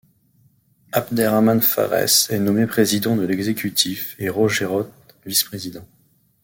[0.93, 4.89] Abderrahmane Farès est nommé président de l'Exécutif et Roger Roth
[5.27, 5.85] vice-président.